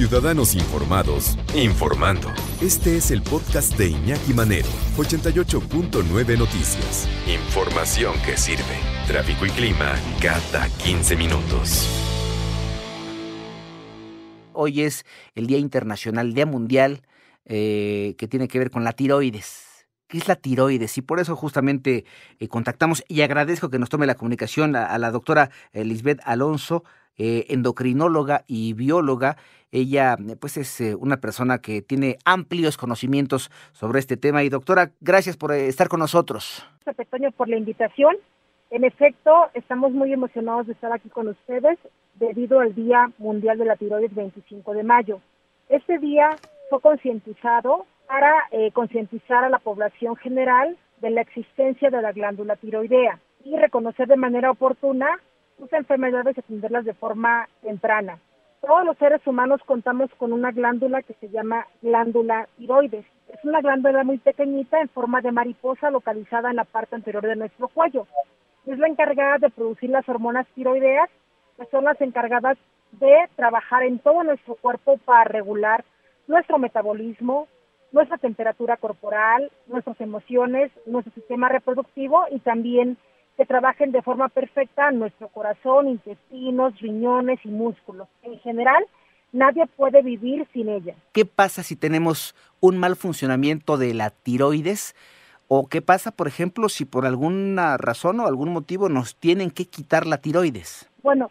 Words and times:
Ciudadanos 0.00 0.54
Informados, 0.54 1.36
informando. 1.54 2.28
Este 2.62 2.96
es 2.96 3.10
el 3.10 3.20
podcast 3.20 3.76
de 3.76 3.88
Iñaki 3.88 4.32
Manero, 4.32 4.66
88.9 4.96 6.38
Noticias. 6.38 7.06
Información 7.26 8.14
que 8.24 8.38
sirve. 8.38 8.78
Tráfico 9.06 9.44
y 9.44 9.50
clima 9.50 9.94
cada 10.22 10.70
15 10.82 11.16
minutos. 11.16 11.86
Hoy 14.54 14.80
es 14.80 15.04
el 15.34 15.46
Día 15.46 15.58
Internacional, 15.58 16.32
Día 16.32 16.46
Mundial, 16.46 17.02
eh, 17.44 18.14
que 18.16 18.26
tiene 18.26 18.48
que 18.48 18.58
ver 18.58 18.70
con 18.70 18.84
la 18.84 18.94
tiroides. 18.94 19.86
¿Qué 20.08 20.16
es 20.16 20.28
la 20.28 20.36
tiroides? 20.36 20.96
Y 20.96 21.02
por 21.02 21.20
eso 21.20 21.36
justamente 21.36 22.06
eh, 22.38 22.48
contactamos 22.48 23.04
y 23.06 23.20
agradezco 23.20 23.68
que 23.68 23.78
nos 23.78 23.90
tome 23.90 24.06
la 24.06 24.14
comunicación 24.14 24.76
a, 24.76 24.96
la 24.96 25.10
doctora 25.10 25.50
Lisbeth 25.74 26.20
Alonso, 26.24 26.84
eh, 27.22 27.44
endocrinóloga 27.50 28.44
y 28.46 28.72
bióloga. 28.72 29.36
Ella 29.72 30.16
pues 30.40 30.56
es 30.56 30.80
una 30.98 31.18
persona 31.18 31.58
que 31.58 31.82
tiene 31.82 32.16
amplios 32.24 32.78
conocimientos 32.78 33.50
sobre 33.72 33.98
este 33.98 34.16
tema. 34.16 34.42
Y 34.42 34.48
doctora, 34.48 34.92
gracias 35.02 35.36
por 35.36 35.52
estar 35.52 35.88
con 35.88 36.00
nosotros. 36.00 36.66
Gracias, 36.86 36.96
Petoño, 36.96 37.30
por 37.32 37.50
la 37.50 37.58
invitación. 37.58 38.16
En 38.70 38.84
efecto, 38.84 39.50
estamos 39.52 39.92
muy 39.92 40.14
emocionados 40.14 40.66
de 40.66 40.72
estar 40.72 40.90
aquí 40.94 41.10
con 41.10 41.28
ustedes 41.28 41.78
debido 42.14 42.60
al 42.60 42.74
Día 42.74 43.12
Mundial 43.18 43.58
de 43.58 43.66
la 43.66 43.76
Tiroides 43.76 44.14
25 44.14 44.72
de 44.72 44.82
mayo. 44.82 45.20
Este 45.68 45.98
día 45.98 46.30
fue 46.70 46.80
concientizado 46.80 47.84
para 48.08 48.32
eh, 48.50 48.70
concientizar 48.72 49.44
a 49.44 49.50
la 49.50 49.58
población 49.58 50.16
general 50.16 50.78
de 51.02 51.10
la 51.10 51.20
existencia 51.20 51.90
de 51.90 52.00
la 52.00 52.12
glándula 52.12 52.56
tiroidea 52.56 53.20
y 53.44 53.58
reconocer 53.58 54.08
de 54.08 54.16
manera 54.16 54.50
oportuna 54.50 55.20
sus 55.60 55.72
enfermedades 55.74 56.36
y 56.36 56.40
atenderlas 56.40 56.84
de 56.84 56.94
forma 56.94 57.48
temprana. 57.62 58.18
Todos 58.60 58.84
los 58.84 58.96
seres 58.98 59.24
humanos 59.26 59.60
contamos 59.64 60.10
con 60.18 60.32
una 60.32 60.50
glándula 60.50 61.02
que 61.02 61.14
se 61.14 61.28
llama 61.28 61.66
glándula 61.82 62.48
tiroides. 62.56 63.04
Es 63.28 63.44
una 63.44 63.60
glándula 63.60 64.02
muy 64.04 64.18
pequeñita 64.18 64.80
en 64.80 64.88
forma 64.88 65.20
de 65.20 65.32
mariposa 65.32 65.90
localizada 65.90 66.50
en 66.50 66.56
la 66.56 66.64
parte 66.64 66.94
anterior 66.94 67.26
de 67.26 67.36
nuestro 67.36 67.68
cuello. 67.68 68.06
Es 68.66 68.78
la 68.78 68.88
encargada 68.88 69.38
de 69.38 69.50
producir 69.50 69.90
las 69.90 70.08
hormonas 70.08 70.46
tiroideas, 70.54 71.08
que 71.56 71.66
son 71.66 71.84
las 71.84 72.00
encargadas 72.00 72.58
de 72.92 73.28
trabajar 73.36 73.82
en 73.84 73.98
todo 73.98 74.24
nuestro 74.24 74.56
cuerpo 74.56 74.98
para 75.04 75.24
regular 75.24 75.84
nuestro 76.26 76.58
metabolismo, 76.58 77.48
nuestra 77.92 78.18
temperatura 78.18 78.76
corporal, 78.76 79.50
nuestras 79.66 80.00
emociones, 80.00 80.70
nuestro 80.86 81.12
sistema 81.14 81.48
reproductivo 81.48 82.24
y 82.30 82.40
también 82.40 82.96
que 83.36 83.46
trabajen 83.46 83.92
de 83.92 84.02
forma 84.02 84.28
perfecta 84.28 84.90
nuestro 84.90 85.28
corazón, 85.28 85.88
intestinos, 85.88 86.78
riñones 86.80 87.38
y 87.44 87.48
músculos. 87.48 88.08
En 88.22 88.38
general, 88.40 88.84
nadie 89.32 89.66
puede 89.66 90.02
vivir 90.02 90.46
sin 90.52 90.68
ella. 90.68 90.94
¿Qué 91.12 91.24
pasa 91.24 91.62
si 91.62 91.76
tenemos 91.76 92.34
un 92.60 92.78
mal 92.78 92.96
funcionamiento 92.96 93.76
de 93.78 93.94
la 93.94 94.10
tiroides? 94.10 94.94
¿O 95.48 95.66
qué 95.68 95.82
pasa, 95.82 96.12
por 96.12 96.28
ejemplo, 96.28 96.68
si 96.68 96.84
por 96.84 97.06
alguna 97.06 97.76
razón 97.76 98.20
o 98.20 98.26
algún 98.26 98.52
motivo 98.52 98.88
nos 98.88 99.16
tienen 99.16 99.50
que 99.50 99.64
quitar 99.64 100.06
la 100.06 100.18
tiroides? 100.18 100.88
Bueno, 101.02 101.30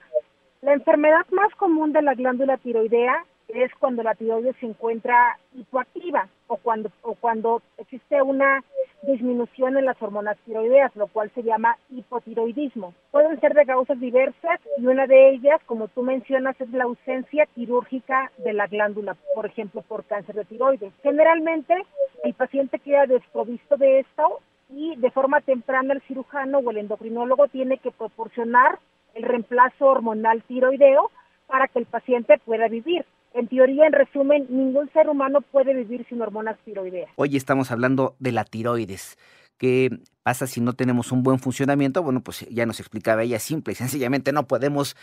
la 0.61 0.73
enfermedad 0.73 1.25
más 1.31 1.53
común 1.55 1.93
de 1.93 2.01
la 2.01 2.15
glándula 2.15 2.57
tiroidea 2.57 3.23
es 3.47 3.71
cuando 3.79 4.03
la 4.03 4.15
tiroides 4.15 4.55
se 4.59 4.65
encuentra 4.65 5.37
hipoactiva 5.53 6.27
o 6.49 6.57
cuando, 6.57 6.91
o 7.03 7.15
cuando 7.15 7.61
existe 7.77 8.21
una 8.21 8.61
disminución 9.03 9.77
en 9.77 9.85
las 9.85 10.01
hormonas 10.01 10.37
tiroideas, 10.45 10.93
lo 10.95 11.07
cual 11.07 11.31
se 11.33 11.43
llama 11.43 11.77
hipotiroidismo. 11.89 12.93
Pueden 13.11 13.39
ser 13.39 13.53
de 13.53 13.65
causas 13.65 13.99
diversas 13.99 14.59
y 14.77 14.85
una 14.87 15.07
de 15.07 15.29
ellas, 15.29 15.61
como 15.67 15.87
tú 15.87 16.01
mencionas, 16.01 16.59
es 16.59 16.69
la 16.71 16.83
ausencia 16.83 17.45
quirúrgica 17.55 18.31
de 18.39 18.53
la 18.53 18.67
glándula, 18.67 19.15
por 19.35 19.45
ejemplo, 19.45 19.83
por 19.83 20.03
cáncer 20.03 20.35
de 20.35 20.45
tiroides. 20.45 20.91
Generalmente, 21.01 21.75
el 22.23 22.33
paciente 22.33 22.79
queda 22.79 23.05
desprovisto 23.05 23.77
de 23.77 23.99
esto 23.99 24.39
y 24.69 24.95
de 24.97 25.11
forma 25.11 25.41
temprana 25.41 25.93
el 25.93 26.01
cirujano 26.01 26.59
o 26.59 26.71
el 26.71 26.77
endocrinólogo 26.77 27.47
tiene 27.47 27.77
que 27.77 27.91
proporcionar 27.91 28.79
el 29.13 29.23
reemplazo 29.23 29.85
hormonal 29.85 30.43
tiroideo 30.43 31.11
para 31.47 31.67
que 31.67 31.79
el 31.79 31.85
paciente 31.85 32.37
pueda 32.39 32.67
vivir. 32.67 33.05
En 33.33 33.47
teoría, 33.47 33.85
en 33.85 33.93
resumen, 33.93 34.47
ningún 34.49 34.91
ser 34.91 35.07
humano 35.07 35.41
puede 35.41 35.73
vivir 35.73 36.05
sin 36.09 36.21
hormonas 36.21 36.57
tiroideas. 36.65 37.11
Hoy 37.15 37.37
estamos 37.37 37.71
hablando 37.71 38.15
de 38.19 38.31
la 38.31 38.43
tiroides. 38.43 39.17
¿Qué 39.57 39.99
pasa 40.23 40.47
si 40.47 40.61
no 40.61 40.73
tenemos 40.73 41.11
un 41.11 41.21
buen 41.21 41.37
funcionamiento? 41.39 42.01
Bueno, 42.01 42.21
pues 42.21 42.47
ya 42.49 42.65
nos 42.65 42.79
explicaba 42.79 43.23
ella, 43.23 43.39
simple 43.39 43.73
y 43.73 43.75
sencillamente 43.75 44.31
no 44.31 44.47
podemos 44.47 44.95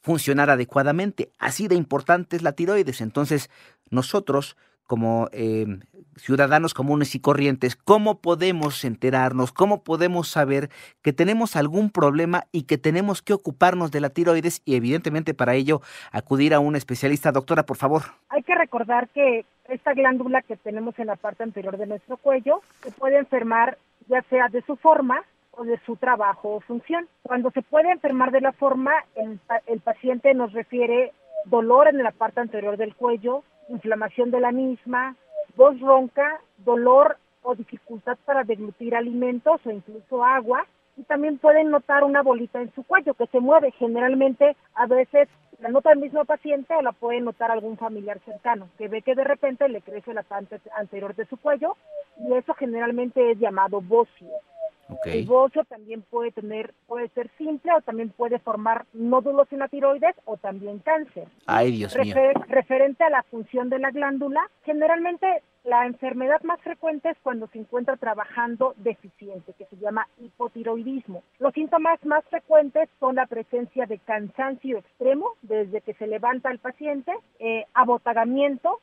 funcionar 0.00 0.50
adecuadamente. 0.50 1.30
Así 1.38 1.66
de 1.66 1.74
importante 1.74 2.36
es 2.36 2.42
la 2.42 2.52
tiroides. 2.52 3.00
Entonces, 3.00 3.50
nosotros 3.90 4.56
como 4.86 5.28
eh, 5.32 5.66
ciudadanos 6.16 6.74
comunes 6.74 7.14
y 7.14 7.20
corrientes, 7.20 7.76
¿cómo 7.76 8.20
podemos 8.20 8.84
enterarnos, 8.84 9.52
cómo 9.52 9.82
podemos 9.82 10.28
saber 10.28 10.70
que 11.02 11.12
tenemos 11.12 11.56
algún 11.56 11.90
problema 11.90 12.44
y 12.52 12.64
que 12.64 12.78
tenemos 12.78 13.22
que 13.22 13.32
ocuparnos 13.32 13.90
de 13.90 14.00
la 14.00 14.10
tiroides 14.10 14.62
y 14.64 14.76
evidentemente 14.76 15.34
para 15.34 15.54
ello 15.54 15.80
acudir 16.10 16.54
a 16.54 16.60
un 16.60 16.76
especialista? 16.76 17.32
Doctora, 17.32 17.64
por 17.64 17.76
favor. 17.76 18.02
Hay 18.28 18.42
que 18.42 18.54
recordar 18.54 19.08
que 19.08 19.44
esta 19.68 19.94
glándula 19.94 20.42
que 20.42 20.56
tenemos 20.56 20.98
en 20.98 21.06
la 21.06 21.16
parte 21.16 21.42
anterior 21.42 21.76
de 21.76 21.86
nuestro 21.86 22.16
cuello 22.16 22.60
se 22.82 22.90
puede 22.92 23.18
enfermar 23.18 23.78
ya 24.08 24.22
sea 24.28 24.48
de 24.48 24.62
su 24.62 24.76
forma 24.76 25.22
o 25.52 25.64
de 25.64 25.78
su 25.86 25.96
trabajo 25.96 26.56
o 26.56 26.60
función. 26.60 27.08
Cuando 27.22 27.50
se 27.50 27.62
puede 27.62 27.90
enfermar 27.90 28.30
de 28.30 28.40
la 28.40 28.52
forma, 28.52 28.92
el, 29.14 29.38
el 29.66 29.80
paciente 29.80 30.34
nos 30.34 30.52
refiere 30.52 31.12
dolor 31.46 31.88
en 31.88 32.02
la 32.02 32.10
parte 32.10 32.40
anterior 32.40 32.76
del 32.76 32.94
cuello, 32.94 33.44
inflamación 33.68 34.30
de 34.30 34.40
la 34.40 34.52
misma, 34.52 35.16
voz 35.56 35.78
ronca, 35.80 36.40
dolor 36.58 37.16
o 37.42 37.54
dificultad 37.54 38.16
para 38.24 38.44
deglutir 38.44 38.94
alimentos 38.94 39.60
o 39.64 39.70
incluso 39.70 40.24
agua. 40.24 40.66
Y 40.96 41.04
también 41.04 41.38
pueden 41.38 41.70
notar 41.70 42.04
una 42.04 42.22
bolita 42.22 42.60
en 42.60 42.72
su 42.74 42.82
cuello 42.84 43.14
que 43.14 43.26
se 43.28 43.40
mueve. 43.40 43.72
Generalmente, 43.72 44.56
a 44.74 44.86
veces 44.86 45.28
la 45.62 45.68
nota 45.68 45.92
el 45.92 46.00
mismo 46.00 46.24
paciente 46.24 46.74
o 46.74 46.82
la 46.82 46.92
puede 46.92 47.20
notar 47.20 47.50
algún 47.50 47.76
familiar 47.76 48.20
cercano, 48.24 48.68
que 48.76 48.88
ve 48.88 49.00
que 49.00 49.14
de 49.14 49.24
repente 49.24 49.68
le 49.68 49.80
crece 49.80 50.12
la 50.12 50.24
parte 50.24 50.60
anterior 50.76 51.14
de 51.14 51.24
su 51.26 51.36
cuello 51.36 51.76
y 52.18 52.32
eso 52.34 52.52
generalmente 52.54 53.30
es 53.30 53.38
llamado 53.38 53.80
bocio. 53.80 54.28
El 55.04 55.26
bocio 55.26 55.64
también 55.64 56.02
puede 56.02 56.32
tener, 56.32 56.74
puede 56.86 57.08
ser 57.10 57.30
simple 57.38 57.72
o 57.76 57.80
también 57.80 58.10
puede 58.10 58.38
formar 58.38 58.86
nódulos 58.92 59.50
en 59.52 59.60
la 59.60 59.68
tiroides 59.68 60.14
o 60.24 60.36
también 60.36 60.78
cáncer. 60.80 61.28
Ay, 61.46 61.72
Dios 61.72 61.96
mío. 61.98 62.14
Referente 62.48 63.04
a 63.04 63.10
la 63.10 63.22
función 63.24 63.70
de 63.70 63.78
la 63.78 63.90
glándula, 63.90 64.40
generalmente 64.64 65.42
la 65.64 65.86
enfermedad 65.86 66.42
más 66.42 66.60
frecuente 66.60 67.10
es 67.10 67.16
cuando 67.22 67.46
se 67.48 67.58
encuentra 67.58 67.96
trabajando 67.96 68.74
deficiente, 68.78 69.52
que 69.52 69.66
se 69.66 69.76
llama 69.76 70.08
hipotiroidismo. 70.20 71.22
Los 71.38 71.54
síntomas 71.54 72.04
más 72.04 72.24
frecuentes 72.24 72.88
son 72.98 73.14
la 73.14 73.26
presencia 73.26 73.86
de 73.86 73.98
cansancio 73.98 74.78
extremo 74.78 75.34
desde 75.42 75.80
que 75.80 75.94
se 75.94 76.08
levanta 76.08 76.50
el 76.50 76.58
paciente, 76.58 77.12
eh, 77.38 77.66
abotagamiento, 77.74 78.80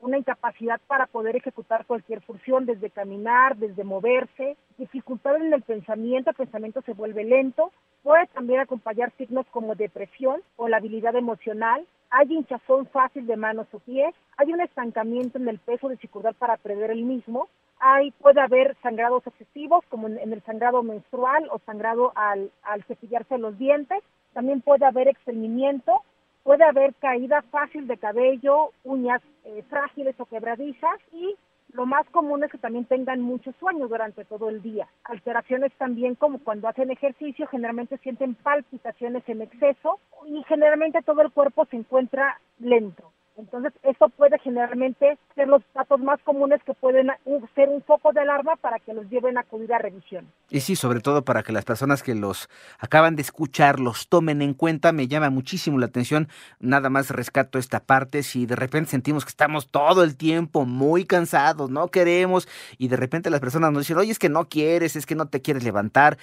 una 0.00 0.18
incapacidad 0.18 0.80
para 0.86 1.06
poder 1.06 1.36
ejecutar 1.36 1.86
cualquier 1.86 2.20
función, 2.22 2.66
desde 2.66 2.90
caminar, 2.90 3.56
desde 3.56 3.84
moverse, 3.84 4.56
dificultad 4.78 5.36
en 5.36 5.52
el 5.52 5.62
pensamiento, 5.62 6.30
el 6.30 6.36
pensamiento 6.36 6.82
se 6.82 6.92
vuelve 6.92 7.24
lento, 7.24 7.72
puede 8.02 8.26
también 8.28 8.60
acompañar 8.60 9.12
signos 9.16 9.46
como 9.50 9.74
depresión 9.74 10.42
o 10.56 10.68
la 10.68 10.78
habilidad 10.78 11.16
emocional, 11.16 11.86
hay 12.10 12.32
hinchazón 12.32 12.86
fácil 12.86 13.26
de 13.26 13.36
manos 13.36 13.66
o 13.72 13.78
pies, 13.78 14.14
hay 14.36 14.52
un 14.52 14.60
estancamiento 14.60 15.38
en 15.38 15.48
el 15.48 15.58
peso, 15.58 15.88
dificultad 15.88 16.34
para 16.34 16.56
perder 16.58 16.90
el 16.90 17.04
mismo, 17.04 17.48
hay, 17.78 18.10
puede 18.12 18.40
haber 18.40 18.76
sangrados 18.82 19.26
excesivos 19.26 19.84
como 19.88 20.06
en, 20.08 20.32
el 20.32 20.42
sangrado 20.42 20.82
menstrual 20.82 21.48
o 21.50 21.58
sangrado 21.66 22.12
al, 22.14 22.50
al 22.62 22.84
cepillarse 22.84 23.38
los 23.38 23.58
dientes, 23.58 24.02
también 24.34 24.60
puede 24.60 24.84
haber 24.84 25.08
estreñimiento, 25.08 26.02
puede 26.42 26.64
haber 26.64 26.94
caída 26.94 27.42
fácil 27.50 27.86
de 27.86 27.96
cabello, 27.98 28.70
uñas 28.84 29.22
eh, 29.44 29.62
frágiles 29.68 30.14
o 30.18 30.26
quebradizas 30.26 30.98
y 31.12 31.36
lo 31.72 31.86
más 31.86 32.06
común 32.10 32.44
es 32.44 32.50
que 32.50 32.58
también 32.58 32.84
tengan 32.84 33.20
mucho 33.20 33.52
sueño 33.58 33.88
durante 33.88 34.24
todo 34.24 34.50
el 34.50 34.60
día. 34.60 34.88
Alteraciones 35.04 35.72
también 35.78 36.14
como 36.14 36.38
cuando 36.38 36.68
hacen 36.68 36.90
ejercicio, 36.90 37.46
generalmente 37.46 37.96
sienten 37.98 38.34
palpitaciones 38.34 39.26
en 39.26 39.42
exceso 39.42 39.98
y 40.26 40.42
generalmente 40.44 41.02
todo 41.02 41.22
el 41.22 41.32
cuerpo 41.32 41.64
se 41.66 41.76
encuentra 41.76 42.40
lento. 42.58 43.11
Entonces, 43.36 43.72
eso 43.82 44.08
puede 44.10 44.38
generalmente 44.40 45.18
ser 45.34 45.48
los 45.48 45.62
datos 45.74 46.00
más 46.00 46.20
comunes 46.22 46.60
que 46.64 46.74
pueden 46.74 47.08
ser 47.54 47.68
un 47.70 47.82
foco 47.82 48.12
de 48.12 48.20
alarma 48.20 48.56
para 48.56 48.78
que 48.78 48.92
los 48.92 49.08
lleven 49.08 49.38
a 49.38 49.40
acudir 49.40 49.72
a 49.72 49.78
revisión. 49.78 50.26
Y 50.50 50.60
sí, 50.60 50.76
sobre 50.76 51.00
todo 51.00 51.24
para 51.24 51.42
que 51.42 51.52
las 51.52 51.64
personas 51.64 52.02
que 52.02 52.14
los 52.14 52.50
acaban 52.78 53.16
de 53.16 53.22
escuchar 53.22 53.80
los 53.80 54.08
tomen 54.08 54.42
en 54.42 54.52
cuenta, 54.52 54.92
me 54.92 55.08
llama 55.08 55.30
muchísimo 55.30 55.78
la 55.78 55.86
atención. 55.86 56.28
Nada 56.60 56.90
más 56.90 57.10
rescato 57.10 57.58
esta 57.58 57.80
parte. 57.80 58.22
Si 58.22 58.44
de 58.44 58.56
repente 58.56 58.90
sentimos 58.90 59.24
que 59.24 59.30
estamos 59.30 59.68
todo 59.68 60.04
el 60.04 60.16
tiempo 60.16 60.66
muy 60.66 61.06
cansados, 61.06 61.70
no 61.70 61.88
queremos, 61.88 62.46
y 62.76 62.88
de 62.88 62.96
repente 62.96 63.30
las 63.30 63.40
personas 63.40 63.72
nos 63.72 63.82
dicen, 63.82 63.96
oye, 63.96 64.12
es 64.12 64.18
que 64.18 64.28
no 64.28 64.48
quieres, 64.48 64.94
es 64.94 65.06
que 65.06 65.14
no 65.14 65.28
te 65.28 65.40
quieres 65.40 65.64
levantar, 65.64 66.18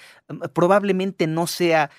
probablemente 0.54 1.26
no 1.28 1.48
sea 1.48 1.90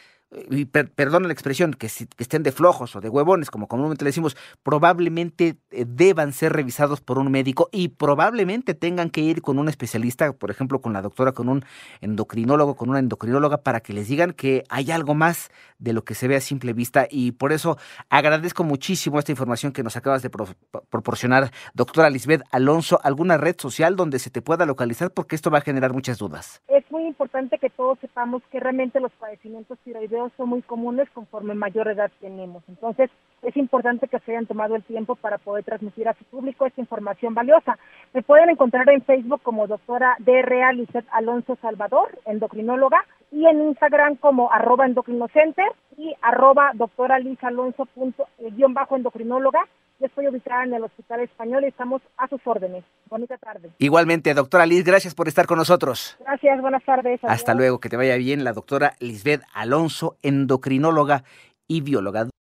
y 0.51 0.65
perdona 0.67 1.27
la 1.27 1.33
expresión, 1.33 1.73
que, 1.75 1.89
que, 1.89 2.23
estén 2.23 2.43
de 2.43 2.53
flojos 2.53 2.95
o 2.95 3.01
de 3.01 3.09
huevones, 3.09 3.51
como 3.51 3.67
comúnmente 3.67 4.05
le 4.05 4.11
decimos, 4.11 4.37
probablemente 4.63 5.57
eh, 5.71 5.85
deban 5.87 6.33
ser 6.33 6.53
revisados 6.53 7.01
por 7.01 7.19
un 7.19 7.31
médico 7.31 7.69
y 7.73 7.89
probablemente 7.89 8.75
tengan 8.75 9.11
que 9.11 9.23
ir 9.23 9.43
con 9.43 9.59
un 9.59 9.69
especialista, 9.69 10.33
por 10.33 10.51
ejemplo, 10.51 10.81
con 10.81 10.93
la 10.93 11.03
doctora, 11.03 11.33
con 11.33 11.49
un 11.49 11.65
endocrinólogo, 12.01 12.77
con 12.77 12.91
una 12.91 13.01
endocrinóloga, 13.01 13.59
para 13.63 13.81
que 13.81 13.93
les 13.93 14.07
digan 14.07 14.33
que 14.33 14.63
hay 14.69 14.93
algo 14.93 15.15
más 15.15 15.51
de 15.79 15.93
lo 15.93 16.05
que 16.05 16.15
se 16.15 16.29
ve 16.29 16.37
a 16.37 16.41
simple 16.41 16.73
vista. 16.75 17.09
Y 17.11 17.33
por 17.33 17.53
eso 17.53 17.77
agradezco 18.09 18.63
muchísimo 18.63 19.19
esta 19.19 19.33
información 19.33 19.73
que 19.73 19.83
nos 19.83 19.97
acabas 19.97 20.23
de 20.23 20.31
proporcionar, 20.31 21.51
doctora 21.75 22.09
Lisbeth 22.11 22.43
Alonso, 22.53 23.01
alguna 23.03 23.37
red 23.37 23.57
social 23.59 23.97
donde 23.97 24.19
se 24.19 24.31
te 24.31 24.43
pueda 24.43 24.65
localizar, 24.65 25.11
porque 25.11 25.35
esto 25.35 25.51
va 25.51 25.59
a 25.59 25.63
generar 25.63 25.93
muchas 25.93 26.19
dudas. 26.19 26.63
Es 26.69 26.90
muy 27.01 27.09
importante 27.09 27.59
que 27.59 27.71
todos 27.71 27.99
sepamos 27.99 28.43
que 28.51 28.61
realmente 28.61 29.01
los 29.01 29.13
padecimientos 29.13 29.79
tiroideos 29.79 30.33
son 30.37 30.51
muy 30.51 30.63
comunes 30.63 31.09
conforme 31.11 31.55
mayor 31.55 31.89
edad 31.89 32.11
tenemos. 32.21 32.63
Entonces, 32.69 33.11
es 33.43 33.57
importante 33.57 34.07
que 34.07 34.19
se 34.21 34.33
hayan 34.33 34.47
tomado 34.47 34.77
el 34.77 34.85
tiempo 34.85 35.17
para 35.17 35.39
poder 35.39 35.65
transmitir 35.65 36.09
a 36.09 36.15
su 36.15 36.25
público 36.25 36.67
esta 36.67 36.81
información 36.81 37.35
valiosa. 37.35 37.79
Me 38.13 38.23
pueden 38.23 38.51
encontrar 38.51 38.89
en 38.91 39.03
Facebook 39.03 39.41
como 39.43 39.67
doctora 39.67 40.17
DRA 40.19 40.73
Lizeth 40.73 41.07
Alonso 41.11 41.57
Salvador, 41.63 42.19
endocrinóloga, 42.27 43.05
y 43.33 43.47
en 43.47 43.63
Instagram 43.63 44.17
como 44.17 44.53
arroba 44.53 44.85
endocrinocenter 44.87 45.73
y 45.97 46.15
arroba 46.21 46.73
doctora 46.75 47.19
Liz 47.19 47.43
Alonso 47.43 47.87
punto, 47.87 48.27
eh, 48.39 48.51
guion 48.51 48.75
bajo 48.75 48.97
endocrinóloga. 48.97 49.61
Yo 50.01 50.07
estoy 50.07 50.29
ubicada 50.29 50.65
en 50.65 50.73
el 50.73 50.83
Hospital 50.83 51.21
Español 51.21 51.63
y 51.63 51.67
estamos 51.67 52.01
a 52.17 52.27
sus 52.27 52.41
órdenes. 52.47 52.85
Bonita 53.11 53.37
tarde. 53.37 53.69
Igualmente, 53.77 54.33
doctora 54.33 54.65
Liz, 54.65 54.83
gracias 54.83 55.15
por 55.15 55.29
estar 55.29 55.47
con 55.47 55.59
nosotros. 55.59 56.17
Gracias, 56.21 56.59
buenas 56.63 56.83
tardes. 56.85 57.21
Hasta 57.23 57.53
luego, 57.53 57.81
que 57.81 57.91
te 57.91 57.99
vaya 57.99 58.17
bien 58.17 58.43
la 58.43 58.55
doctora 58.55 58.95
Lisbeth 58.99 59.43
Alonso, 59.53 60.17
endocrinóloga 60.23 61.25
y 61.69 61.83
bióloga. 61.83 62.31